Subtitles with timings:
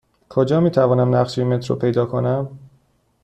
[0.29, 2.59] کجا می توانم نقشه مترو پیدا کنم؟